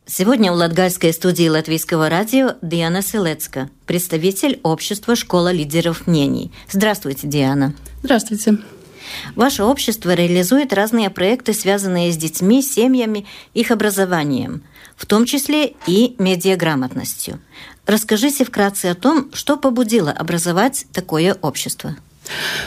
[0.07, 6.51] Сегодня в Латгальской студии Латвийского радио Диана Селецка, представитель общества «Школа лидеров мнений».
[6.71, 7.75] Здравствуйте, Диана.
[8.03, 8.57] Здравствуйте.
[9.37, 14.63] Ваше общество реализует разные проекты, связанные с детьми, семьями, их образованием,
[14.97, 17.41] в том числе и медиаграмотностью.
[17.87, 21.97] Расскажите вкратце о том, что побудило образовать такое общество.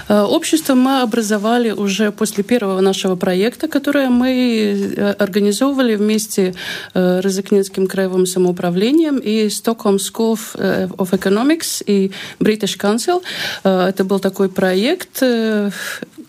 [0.07, 6.53] Э, общество мы образовали уже после первого нашего проекта, которое мы э, организовывали вместе
[6.93, 13.21] с Розыкнинским краевым самоуправлением и Stockholm School of Economics и British Council.
[13.63, 15.23] Э, это был такой проект,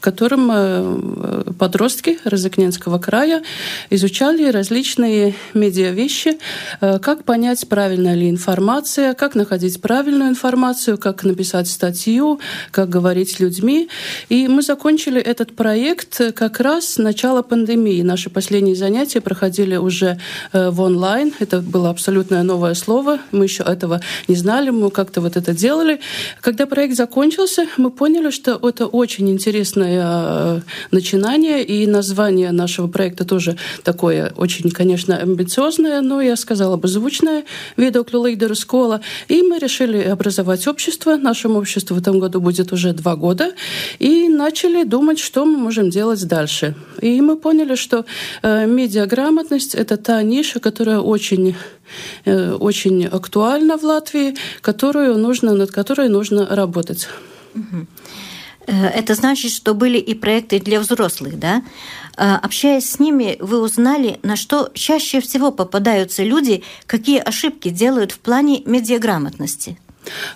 [0.01, 3.43] которым э, подростки Розыкненского края
[3.91, 6.39] изучали различные медиавещи,
[6.81, 13.31] э, как понять, правильная ли информация, как находить правильную информацию, как написать статью, как говорить
[13.31, 13.89] с людьми.
[14.29, 18.03] И мы закончили этот проект как раз с начала пандемии.
[18.03, 20.21] Наши последние занятия проходили уже
[20.53, 21.33] э, в онлайн.
[21.41, 23.19] Это было абсолютное новое слово.
[23.33, 26.01] Мы еще этого не знали, мы как-то вот это делали.
[26.41, 33.25] Когда проект закончился, мы поняли, что это очень интересно интересное начинание, и название нашего проекта
[33.25, 37.45] тоже такое очень, конечно, амбициозное, но я сказала бы звучное,
[37.77, 39.01] «Видокļu лидеру школа».
[39.29, 41.17] И мы решили образовать общество.
[41.17, 43.53] Нашему обществу в этом году будет уже два года.
[43.99, 46.75] И начали думать, что мы можем делать дальше.
[47.03, 48.05] И мы поняли, что
[48.43, 51.55] э, медиаграмотность– это та ниша, которая очень
[52.25, 57.09] э, очень актуальна в Латвии, которую нужно, над которой нужно работать.
[58.69, 61.63] Это значит, что были и проекты для взрослых, да?
[62.17, 68.19] Общаясь с ними, вы узнали, на что чаще всего попадаются люди, какие ошибки делают в
[68.19, 69.79] плане медиаграмотности.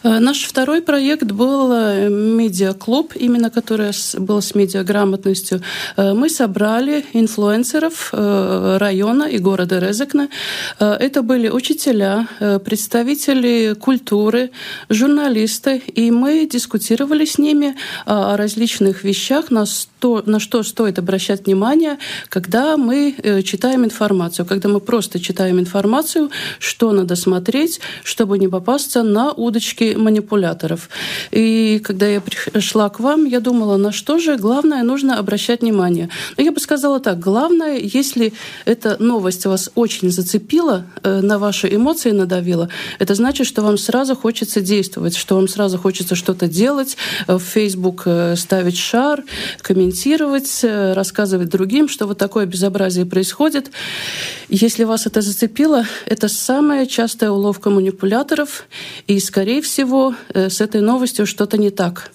[0.03, 5.63] Э, наш второй проект был э, медиаклуб, именно который был с медиаграмотностью.
[5.97, 10.29] Э, мы собрали инфлюенсеров района и города Резекна.
[10.79, 12.27] Это были учителя,
[12.65, 14.51] представители культуры,
[14.89, 17.75] журналисты, и мы дискутировали с ними
[18.07, 21.99] о различных вещах, на, сто, на что стоит обращать внимание,
[22.29, 23.15] когда мы
[23.45, 29.62] читаем информацию, когда мы просто читаем информацию, что надо смотреть, чтобы не попасться на удочку
[29.63, 30.89] удочки манипуляторов.
[31.31, 36.09] И когда я пришла к вам, я думала, на что же главное нужно обращать внимание.
[36.37, 38.33] Но я бы сказала так, главное, если
[38.65, 44.17] эта новость вас очень зацепила, э, на ваши эмоции надавила, это значит, что вам сразу
[44.17, 46.97] хочется действовать, что вам сразу хочется что-то делать,
[47.29, 49.23] э, в Facebook э, ставить шар,
[49.61, 53.71] комментировать, рассказывать другим, что вот такое безобразие происходит.
[54.49, 58.67] Если вас это зацепило, это самая частая уловка манипуляторов,
[59.07, 62.13] и, скорее скорее всего, э, с этой новостью что-то не так.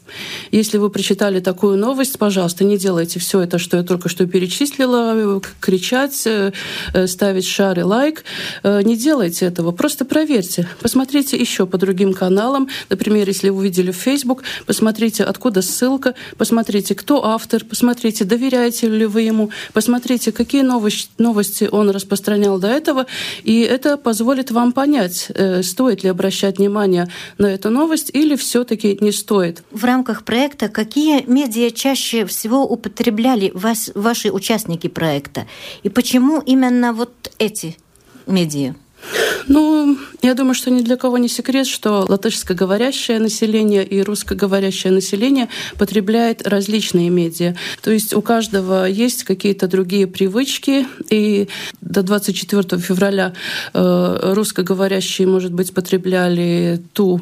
[0.52, 5.42] Если вы прочитали такую новость, пожалуйста, не делайте все это, что я только что перечислила,
[5.60, 6.54] кричать, э,
[6.94, 8.24] э, ставить шары, лайк.
[8.64, 10.70] Не делайте этого, просто проверьте.
[10.82, 12.70] Посмотрите еще по другим каналам.
[12.90, 19.06] Например, если вы увидели в Facebook, посмотрите, откуда ссылка, посмотрите, кто автор, посмотрите, доверяете ли
[19.06, 23.06] вы ему, посмотрите, какие новости он распространял до этого,
[23.44, 25.30] и это позволит вам понять,
[25.62, 29.64] стоит ли обращать внимание на эту новость или все-таки не стоит?
[29.72, 35.48] В рамках проекта какие медиа чаще всего употребляли вас, ваши участники проекта?
[35.84, 37.78] И почему именно вот эти
[38.26, 38.76] медиа?
[39.48, 45.48] Ну, я думаю, что ни для кого не секрет, что латышскоговорящее население и русскоговорящее население
[45.78, 47.56] потребляет различные медиа.
[47.82, 51.48] То есть у каждого есть какие-то другие привычки, и
[51.82, 53.34] до 24 февраля
[53.74, 57.22] э, русскоговорящие, может быть, потребляли ту,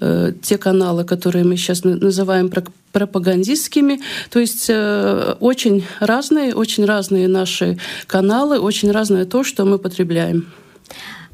[0.00, 2.50] э, те каналы, которые мы сейчас называем
[2.92, 4.00] пропагандистскими.
[4.30, 10.46] То есть э, очень разные, очень разные наши каналы, очень разное то, что мы потребляем.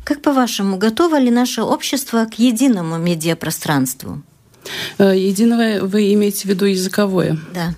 [0.04, 4.22] Как по-вашему, готово ли наше общество к единому медиапространству?
[4.98, 7.38] Э, единое вы имеете в виду языковое?
[7.54, 7.74] Да.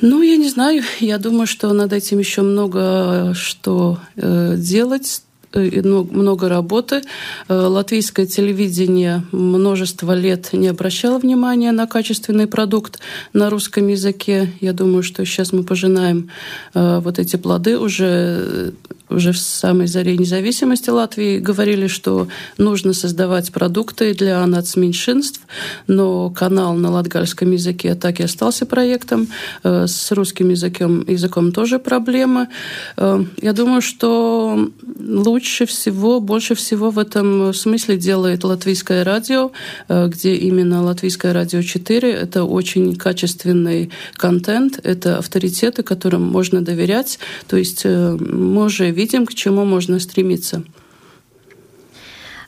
[0.00, 0.82] Ну, я не знаю.
[1.00, 5.22] Я думаю, что над этим еще много что э, делать.
[5.56, 7.02] Э, много работы.
[7.48, 13.00] Э, латвийское телевидение множество лет не обращало внимания на качественный продукт
[13.32, 14.52] на русском языке.
[14.60, 16.30] Я думаю, что сейчас мы пожинаем
[16.74, 18.72] э, вот эти плоды уже
[19.08, 22.26] уже в самой заре независимости Латвии говорили, что
[22.58, 25.42] нужно создавать продукты для нацменьшинств,
[25.86, 29.28] но канал на латгальском языке так и остался проектом.
[29.62, 32.48] С русским языком, языком тоже проблема.
[32.96, 39.52] Я думаю, что лучше лучше всего, больше всего в этом смысле делает Латвийское радио,
[39.88, 42.10] э, где именно Латвийское радио 4.
[42.10, 47.20] Это очень качественный контент, это авторитеты, которым можно доверять.
[47.46, 50.64] То есть э, мы уже видим, к чему можно стремиться.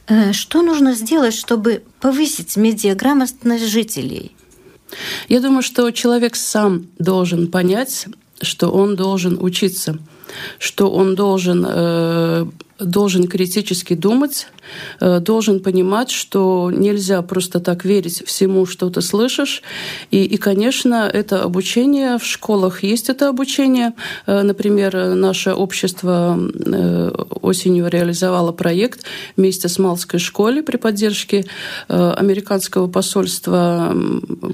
[0.09, 4.33] Э, что нужно сделать, чтобы повысить медиаграмотность жителей?
[5.29, 8.07] Я думаю, что человек сам должен понять,
[8.43, 9.99] что он должен учиться,
[10.59, 11.65] что он должен
[12.79, 14.47] должен критически думать,
[15.01, 19.63] э, должен понимать, что нельзя просто так верить всему, что ты слышишь.
[20.11, 23.95] И, и, конечно, это обучение в школах есть это обучение.
[24.27, 27.11] Э, например, наше общество э,
[27.43, 29.05] осенью реализовало проект
[29.37, 31.45] вместе с Малской школой при поддержке
[31.89, 33.95] американского посольства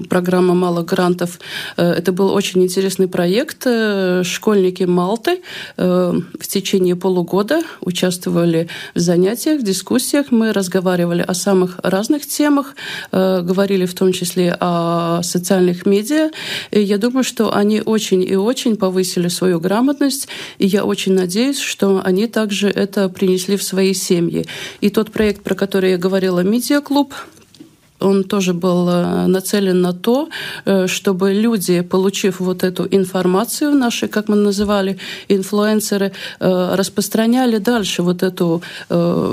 [0.09, 1.39] программа «Мало грантов».
[1.77, 3.67] Это был очень интересный проект.
[4.23, 5.41] Школьники Малты
[5.77, 10.31] в течение полугода участвовали участвовали в занятиях, в дискуссиях.
[10.31, 12.75] Мы разговаривали о самых разных темах,
[13.11, 16.31] э, говорили в том числе о социальных медиа.
[16.71, 20.27] И я думаю, что они очень и очень повысили свою грамотность.
[20.59, 24.45] И я очень надеюсь, что они также это принесли в свои семьи.
[24.81, 27.13] И тот проект, про который я говорила, «Медиаклуб»,
[27.99, 28.85] он тоже был
[29.27, 30.29] нацелен на то,
[30.87, 34.97] чтобы люди, получив вот эту информацию, наши, как мы называли,
[35.29, 38.59] инфлюенсеры, распространяли дальше вот это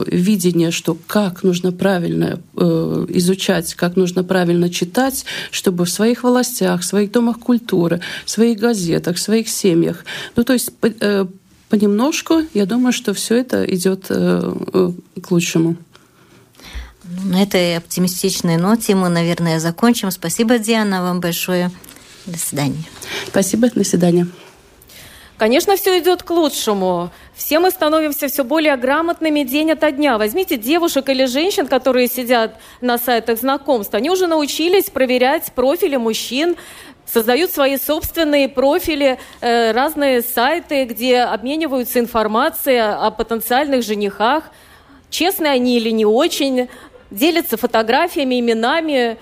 [0.06, 6.84] видение, что как нужно правильно изучать, как нужно правильно читать, чтобы в своих властях, в
[6.84, 10.04] своих домах культуры, в своих газетах, в своих семьях,
[10.36, 10.70] ну то есть
[11.72, 14.90] понемножку, я думаю, что все это идет э, э,
[15.22, 15.76] к лучшему.
[17.04, 20.10] Ну, на этой оптимистичной ноте мы, наверное, закончим.
[20.10, 21.70] Спасибо, Диана, вам большое.
[22.26, 22.84] До свидания.
[23.26, 24.28] Спасибо, до свидания.
[25.42, 27.10] Конечно, все идет к лучшему.
[27.34, 30.16] Все мы становимся все более грамотными день ото дня.
[30.16, 33.92] Возьмите девушек или женщин, которые сидят на сайтах знакомств.
[33.94, 36.54] Они уже научились проверять профили мужчин,
[37.06, 44.44] создают свои собственные профили, э, разные сайты, где обмениваются информацией о потенциальных женихах.
[45.10, 46.68] Честные они или не очень,
[47.12, 49.16] делятся фотографиями, именами,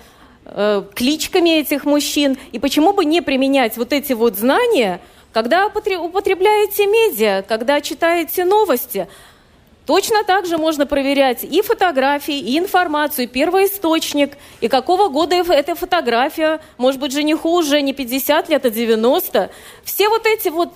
[0.45, 2.37] э, кличками этих мужчин.
[2.51, 4.99] И почему бы не применять вот эти вот знания,
[5.33, 9.07] когда употребляете медиа, когда читаете новости–
[9.85, 16.59] Точно так же можно проверять и фотографии, и информацию, первоисточник, и какого года эта фотография,
[16.77, 19.49] может быть, жениху уже не 50 лет, а 90.
[19.83, 20.71] Все вот эти вот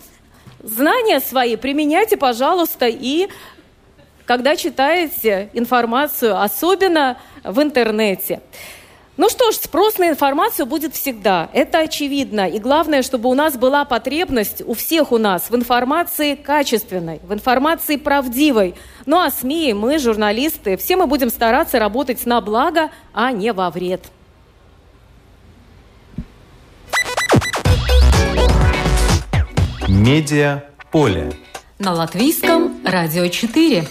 [0.63, 3.29] знания свои применяйте, пожалуйста, и
[4.25, 8.41] когда читаете информацию, особенно в интернете.
[9.17, 11.49] Ну что ж, спрос на информацию будет всегда.
[11.53, 12.49] Это очевидно.
[12.49, 17.33] И главное, чтобы у нас была потребность, у всех у нас, в информации качественной, в
[17.33, 18.75] информации правдивой.
[19.05, 23.69] Ну а СМИ, мы, журналисты, все мы будем стараться работать на благо, а не во
[23.69, 24.03] вред.
[29.87, 31.31] Медиа поле.
[31.79, 33.87] На латвийском радио 4.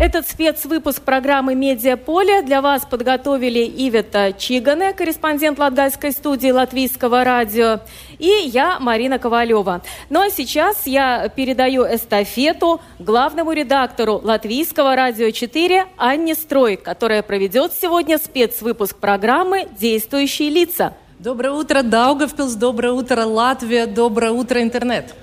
[0.00, 7.80] Этот спецвыпуск программы «Медиаполе» для вас подготовили Ивета Чигане, корреспондент Латгальской студии Латвийского радио,
[8.18, 9.82] и я, Марина Ковалева.
[10.08, 17.74] Ну а сейчас я передаю эстафету главному редактору Латвийского радио 4 Анне Строй, которая проведет
[17.74, 20.94] сегодня спецвыпуск программы «Действующие лица».
[21.18, 25.14] Доброе утро, Даугавпилс, доброе утро, Латвия, доброе утро, интернет.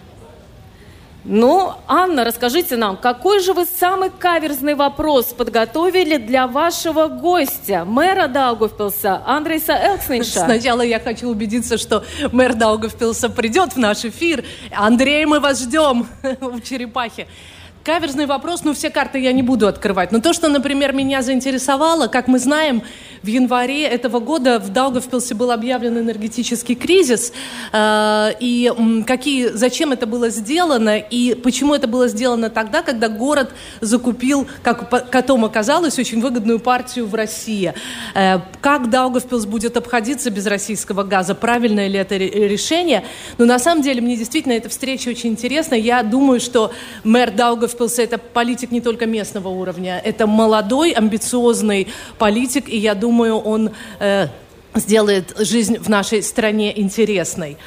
[1.30, 8.28] Ну, Анна, расскажите нам, какой же вы самый каверзный вопрос подготовили для вашего гостя, мэра
[8.28, 10.46] Даугавпилса, Андрейса Элкснейша?
[10.46, 14.46] Сначала я хочу убедиться, что мэр Даугавпилса придет в наш эфир.
[14.72, 16.08] Андрей, мы вас ждем
[16.40, 17.28] в Черепахе.
[17.88, 20.12] Каверзный вопрос, но все карты я не буду открывать.
[20.12, 22.84] Но то, что, например, меня заинтересовало, как мы знаем,
[23.24, 27.32] в январе этого года в Даугавпилсе был объявлен энергетический кризис.
[27.72, 28.70] Э, и
[29.08, 34.90] какие, зачем это было сделано, и почему это было сделано тогда, когда город закупил, как
[34.90, 37.74] потом оказалось, очень выгодную партию в России.
[38.16, 41.36] Э, как Даугавпилс будет обходиться без российского газа?
[41.36, 43.06] Правильное ли это решение?
[43.38, 45.76] Но на самом деле мне действительно эта встреча очень интересна.
[45.76, 46.74] Я думаю, что
[47.06, 52.96] мэр Даугавпилса Веспилс– это политик не только местного уровня, это молодой, амбициозный политик, и я
[52.96, 54.28] думаю, он э,
[54.74, 57.58] сделает жизнь в нашей стране интересной.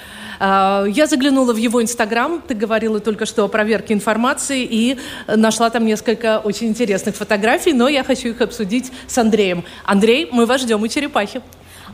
[0.40, 4.98] Э, я заглянула в его инстаграм, ты говорила только что о проверке информации, и
[5.28, 9.64] нашла там несколько очень интересных фотографий, но я хочу их обсудить с Андреем.
[9.84, 11.40] Андрей, мы вас ждем у черепахи.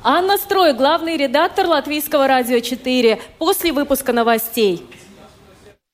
[0.02, 4.82] Анна Строй, главный редактор Латвийского радио 4, после выпуска новостей.